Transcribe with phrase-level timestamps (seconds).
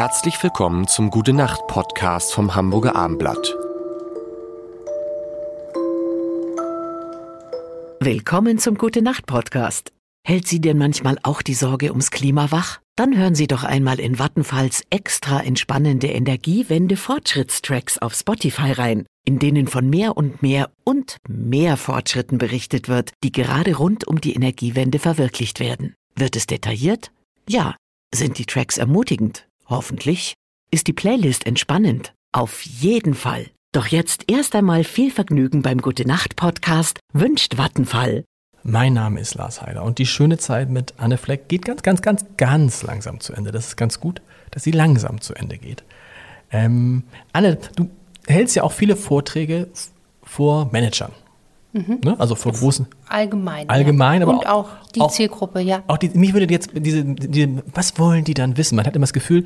[0.00, 3.54] Herzlich willkommen zum Gute Nacht Podcast vom Hamburger Armblatt.
[8.00, 9.92] Willkommen zum Gute Nacht Podcast.
[10.26, 12.80] Hält Sie denn manchmal auch die Sorge ums Klima wach?
[12.96, 19.38] Dann hören Sie doch einmal in Vattenfalls extra entspannende Energiewende Fortschrittstracks auf Spotify rein, in
[19.38, 24.32] denen von mehr und mehr und mehr Fortschritten berichtet wird, die gerade rund um die
[24.32, 25.92] Energiewende verwirklicht werden.
[26.16, 27.12] Wird es detailliert?
[27.46, 27.76] Ja.
[28.14, 29.46] Sind die Tracks ermutigend?
[29.70, 30.34] Hoffentlich.
[30.72, 32.12] Ist die Playlist entspannend?
[32.32, 33.46] Auf jeden Fall.
[33.72, 38.24] Doch jetzt erst einmal viel Vergnügen beim Gute Nacht Podcast wünscht Vattenfall.
[38.64, 42.02] Mein Name ist Lars Heider und die schöne Zeit mit Anne Fleck geht ganz, ganz,
[42.02, 43.52] ganz, ganz langsam zu Ende.
[43.52, 44.20] Das ist ganz gut,
[44.50, 45.84] dass sie langsam zu Ende geht.
[46.50, 47.88] Ähm, Anne, du
[48.26, 49.68] hältst ja auch viele Vorträge
[50.24, 51.12] vor Managern.
[51.72, 52.00] Mhm.
[52.04, 52.16] Ne?
[52.18, 52.86] Also vor großen.
[53.08, 53.68] Allgemein.
[53.68, 54.26] Allgemein, ja.
[54.26, 55.82] aber Und auch, die auch, Zielgruppe, ja.
[55.86, 58.76] Auch die, mich würde jetzt diese, diese, was wollen die dann wissen?
[58.76, 59.44] Man hat immer das Gefühl,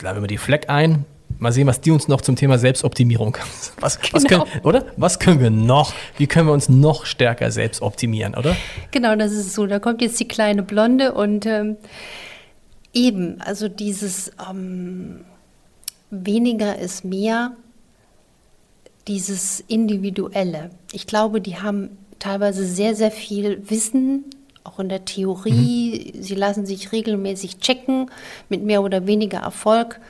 [0.00, 1.04] laden wir die Fleck ein,
[1.38, 3.36] mal sehen, was die uns noch zum Thema Selbstoptimierung,
[3.80, 4.12] was, genau.
[4.12, 4.84] was können, oder?
[4.96, 5.92] Was können wir noch?
[6.16, 8.56] Wie können wir uns noch stärker selbst optimieren, oder?
[8.92, 9.66] Genau, das ist so.
[9.66, 11.76] Da kommt jetzt die kleine Blonde und ähm,
[12.92, 15.24] eben, also dieses ähm,
[16.10, 17.56] weniger ist mehr
[19.08, 20.70] dieses Individuelle.
[20.92, 24.24] Ich glaube, die haben teilweise sehr, sehr viel Wissen,
[24.64, 26.12] auch in der Theorie.
[26.14, 26.22] Mhm.
[26.22, 28.10] Sie lassen sich regelmäßig checken
[28.48, 30.00] mit mehr oder weniger Erfolg.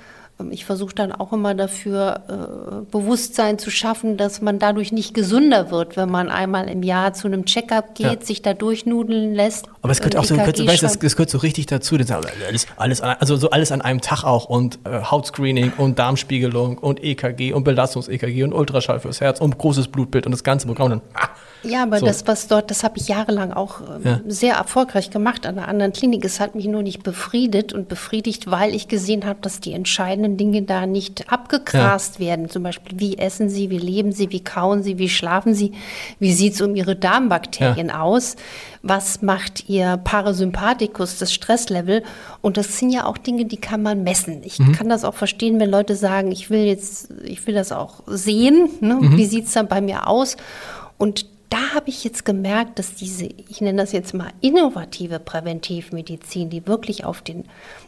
[0.40, 5.14] Ähm, ich versuche dann auch immer dafür äh, Bewusstsein zu schaffen, dass man dadurch nicht
[5.14, 8.20] gesünder wird, wenn man einmal im Jahr zu einem Checkup geht, ja.
[8.20, 9.66] sich da durchnudeln lässt.
[9.82, 11.96] Aber es gehört auch so, gehört, weißt, das, das, gehört so richtig dazu.
[11.96, 16.78] Das alles, alles, also so alles an einem Tag auch und äh, Hautscreening und Darmspiegelung
[16.78, 20.86] und EKG und Belastungs-EKG und Ultraschall fürs Herz und großes Blutbild und das ganze Programm.
[20.86, 21.28] Und dann, ah,
[21.64, 22.06] ja, aber so.
[22.06, 24.20] das, was dort, das habe ich jahrelang auch äh, ja.
[24.26, 26.24] sehr erfolgreich gemacht an einer anderen Klinik.
[26.24, 30.36] Es hat mich nur nicht befriedet und befriedigt, weil ich gesehen habe, dass die entscheidenden
[30.36, 32.26] Dinge da nicht abgegrast ja.
[32.26, 32.48] werden.
[32.48, 35.72] Zum Beispiel, wie essen sie, wie leben sie, wie kauen sie, wie schlafen sie,
[36.18, 38.00] wie sieht es um ihre Darmbakterien ja.
[38.00, 38.36] aus,
[38.82, 42.02] was macht ihr Parasympathikus, das Stresslevel.
[42.42, 44.42] Und das sind ja auch Dinge, die kann man messen.
[44.44, 44.72] Ich mhm.
[44.72, 48.68] kann das auch verstehen, wenn Leute sagen, ich will jetzt, ich will das auch sehen.
[48.80, 48.96] Ne?
[49.00, 49.16] Mhm.
[49.16, 50.36] Wie sieht es dann bei mir aus?
[50.98, 56.50] Und da habe ich jetzt gemerkt, dass diese, ich nenne das jetzt mal innovative Präventivmedizin,
[56.50, 57.44] die wirklich auf den,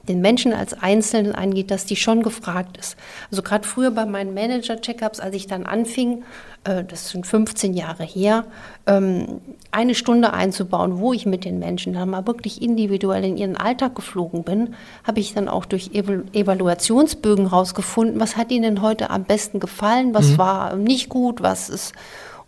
[0.08, 2.96] den Menschen als Einzelnen eingeht, dass die schon gefragt ist.
[3.28, 6.22] Also gerade früher bei meinen Manager-Checkups, als ich dann anfing,
[6.62, 8.44] äh, das sind 15 Jahre her,
[8.86, 9.40] ähm,
[9.72, 13.96] eine Stunde einzubauen, wo ich mit den Menschen dann mal wirklich individuell in ihren Alltag
[13.96, 19.58] geflogen bin, habe ich dann auch durch Evaluationsbögen rausgefunden, was hat ihnen heute am besten
[19.58, 20.38] gefallen, was mhm.
[20.38, 21.94] war nicht gut, was ist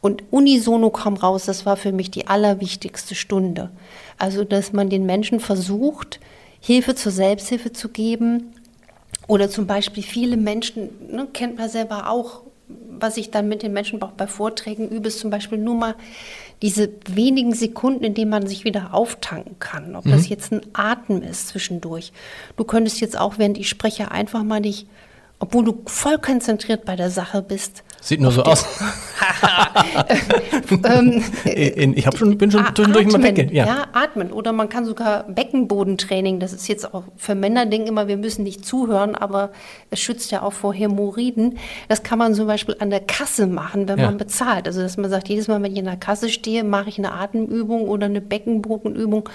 [0.01, 3.71] und unisono kam raus, das war für mich die allerwichtigste Stunde.
[4.17, 6.21] Also, dass man den Menschen versucht,
[6.61, 8.53] Hilfe zur Selbsthilfe zu geben.
[9.27, 13.73] Oder zum Beispiel viele Menschen, ne, kennt man selber auch, was ich dann mit den
[13.73, 15.95] Menschen auch bei Vorträgen übe, ist zum Beispiel nur mal
[16.63, 19.97] diese wenigen Sekunden, in denen man sich wieder auftanken kann.
[19.97, 20.13] Ob mhm.
[20.13, 22.13] das jetzt ein Atem ist zwischendurch.
[22.57, 24.87] Du könntest jetzt auch, während ich spreche, einfach mal nicht,
[25.39, 28.65] obwohl du voll konzentriert bei der Sache bist, Sieht nur so aus.
[30.85, 33.53] ähm, ich hab schon, bin schon zwischendurch mal weggehen.
[33.53, 33.67] Ja.
[33.67, 34.33] ja, atmen.
[34.33, 38.45] Oder man kann sogar Beckenbodentraining, das ist jetzt auch für Männer, denken immer, wir müssen
[38.45, 39.51] nicht zuhören, aber
[39.91, 41.59] es schützt ja auch vor Hämorrhoiden.
[41.89, 44.07] Das kann man zum Beispiel an der Kasse machen, wenn ja.
[44.07, 44.67] man bezahlt.
[44.67, 47.13] Also, dass man sagt, jedes Mal, wenn ich in der Kasse stehe, mache ich eine
[47.13, 49.29] Atemübung oder eine Beckenbodenübung.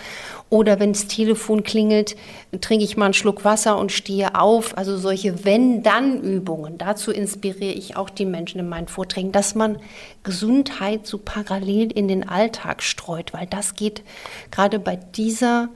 [0.50, 2.16] Oder wenn das Telefon klingelt,
[2.62, 4.78] trinke ich mal einen Schluck Wasser und stehe auf.
[4.78, 6.78] Also solche Wenn-Dann-Übungen.
[6.78, 9.78] Dazu inspiriere ich auch die Menschen in meinen Vorträgen, dass man
[10.24, 14.04] Gesundheit so parallel in den Alltag streut, weil das geht
[14.52, 15.70] gerade bei dieser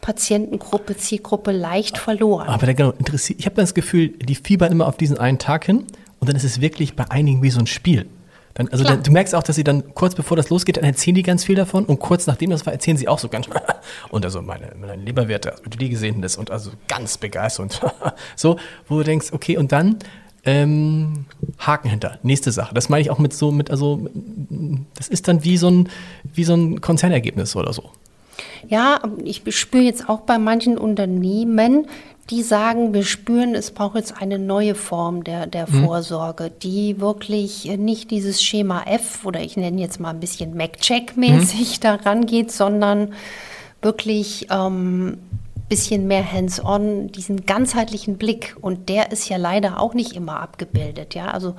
[0.00, 2.48] Patientengruppe, Zielgruppe leicht verloren.
[2.48, 5.64] Aber da genau interessiert, ich habe das Gefühl, die fiebern immer auf diesen einen Tag
[5.64, 5.86] hin
[6.18, 8.06] und dann ist es wirklich bei einigen wie so ein Spiel.
[8.54, 11.14] Dann, also dann, du merkst auch, dass sie dann kurz bevor das losgeht, dann erzählen
[11.14, 13.48] die ganz viel davon und kurz nachdem das war, erzählen sie auch so ganz
[14.10, 17.92] und also meine, meine Leberwerte, wie du die gesehen hast und also ganz begeistert und
[18.36, 18.58] so,
[18.88, 19.98] wo du denkst, okay und dann
[20.44, 21.26] ähm,
[21.58, 22.18] Haken hinter.
[22.22, 22.74] Nächste Sache.
[22.74, 24.08] Das meine ich auch mit so, mit, also,
[24.96, 25.88] das ist dann wie so ein,
[26.34, 27.90] wie so ein Konzernergebnis oder so.
[28.68, 31.86] Ja, ich spüre jetzt auch bei manchen Unternehmen,
[32.30, 35.84] die sagen, wir spüren, es braucht jetzt eine neue Form der, der mhm.
[35.84, 41.78] Vorsorge, die wirklich nicht dieses Schema F oder ich nenne jetzt mal ein bisschen MacCheck-mäßig
[41.78, 41.80] mhm.
[41.80, 43.12] daran geht, sondern
[43.82, 45.18] wirklich ähm,
[45.72, 48.54] bisschen mehr hands-on, diesen ganzheitlichen Blick.
[48.60, 51.14] Und der ist ja leider auch nicht immer abgebildet.
[51.14, 51.54] Ja, also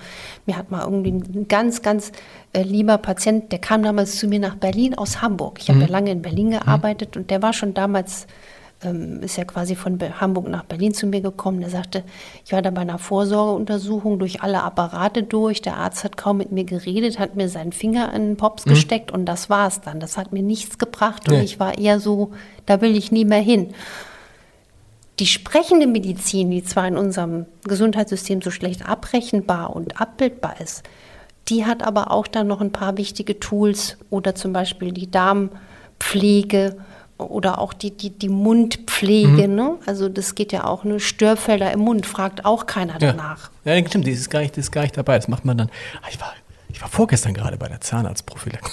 [0.46, 2.12] mir hat mal irgendwie ein ganz, ganz
[2.54, 5.58] äh, lieber Patient, der kam damals zu mir nach Berlin aus Hamburg.
[5.60, 5.86] Ich habe mhm.
[5.86, 7.24] ja lange in Berlin gearbeitet mhm.
[7.24, 8.28] und der war schon damals
[8.86, 11.62] ähm, ist ja quasi von Hamburg nach Berlin zu mir gekommen.
[11.62, 12.04] Der sagte,
[12.46, 15.62] ich war da bei einer Vorsorgeuntersuchung durch alle Apparate durch.
[15.62, 18.72] Der Arzt hat kaum mit mir geredet, hat mir seinen Finger in den Pops mhm.
[18.72, 20.00] gesteckt und das war es dann.
[20.00, 21.44] Das hat mir nichts gebracht und nee.
[21.44, 22.32] ich war eher so,
[22.66, 23.74] da will ich nie mehr hin.
[25.20, 30.84] Die sprechende Medizin, die zwar in unserem Gesundheitssystem so schlecht abrechenbar und abbildbar ist,
[31.50, 36.78] die hat aber auch dann noch ein paar wichtige Tools oder zum Beispiel die Darmpflege
[37.18, 39.48] oder auch die, die, die Mundpflege.
[39.48, 39.56] Mhm.
[39.56, 39.76] Ne?
[39.86, 41.00] Also das geht ja auch, ne?
[41.00, 43.12] Störfelder im Mund, fragt auch keiner ja.
[43.12, 43.52] danach.
[43.66, 45.16] Ja, stimmt, das ist, gar nicht, das ist gar nicht dabei.
[45.16, 45.70] Das macht man dann.
[46.02, 46.34] Ah, ich, war,
[46.70, 48.72] ich war vorgestern gerade bei der Zahnarztprophylaxe.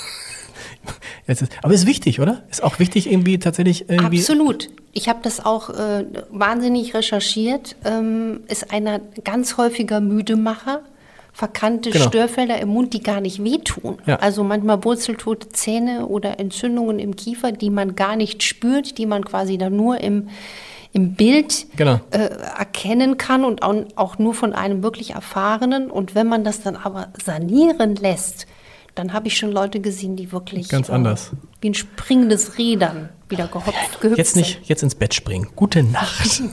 [1.63, 2.43] aber ist wichtig, oder?
[2.51, 4.19] Ist auch wichtig irgendwie tatsächlich irgendwie.
[4.19, 4.71] Absolut.
[4.93, 7.77] Ich habe das auch äh, wahnsinnig recherchiert.
[7.85, 10.81] Ähm, ist einer ganz häufiger Müdemacher
[11.41, 12.05] verkannte genau.
[12.05, 13.97] Störfelder im Mund, die gar nicht wehtun.
[14.05, 14.17] Ja.
[14.17, 19.25] Also manchmal wurzeltote Zähne oder Entzündungen im Kiefer, die man gar nicht spürt, die man
[19.25, 20.29] quasi dann nur im,
[20.93, 21.99] im Bild genau.
[22.11, 22.19] äh,
[22.59, 25.91] erkennen kann und auch, auch nur von einem wirklich Erfahrenen.
[25.91, 28.47] Und wenn man das dann aber sanieren lässt,
[28.95, 31.31] dann habe ich schon Leute gesehen, die wirklich ganz äh, anders
[31.63, 35.49] wie ein springendes Rädern wieder gehopft, gehüpft Jetzt nicht, jetzt ins Bett springen.
[35.57, 36.43] Gute Nacht.